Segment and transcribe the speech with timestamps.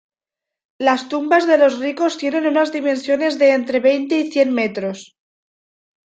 [0.79, 5.15] Las tumbas de los ricos tienen unas dimensiones de entre veinte y cien metros.